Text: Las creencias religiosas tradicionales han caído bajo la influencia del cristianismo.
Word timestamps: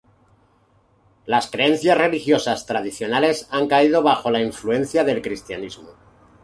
Las 1.27 1.51
creencias 1.51 1.95
religiosas 1.95 2.65
tradicionales 2.65 3.47
han 3.51 3.67
caído 3.67 4.01
bajo 4.01 4.31
la 4.31 4.41
influencia 4.41 5.03
del 5.03 5.21
cristianismo. 5.21 5.89